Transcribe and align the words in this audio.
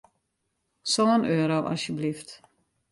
Sân 0.93 1.21
euro, 1.37 1.59
asjeblyft. 1.73 2.29